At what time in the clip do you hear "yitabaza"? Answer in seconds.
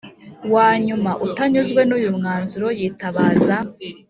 2.79-3.55